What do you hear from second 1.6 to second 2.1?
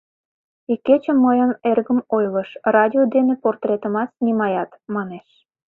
эргым